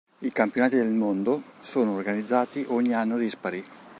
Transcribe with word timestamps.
I 0.21 0.31
Campionati 0.31 0.77
del 0.77 0.89
Mondo 0.89 1.43
sono 1.59 1.93
organizzati 1.93 2.65
ogni 2.69 2.91
anno 2.95 3.17
dispari. 3.17 3.63